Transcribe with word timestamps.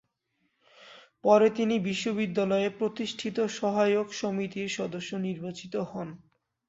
পরে 1.23 1.47
তিনি 1.57 1.75
বিশ্ববিদ্যালয়ে 1.87 2.69
প্রতিষ্ঠিত 2.79 3.37
সহায়ক 3.57 4.07
সমিতির 4.13 4.69
সদস্য 4.77 5.11
নির্বাচিত 5.27 5.73
হন। 5.91 6.07